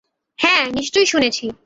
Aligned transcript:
হ্যাঁ, 0.39 0.63
নিশ্চয়ই 0.71 1.05
শুনেছি। 1.05 1.45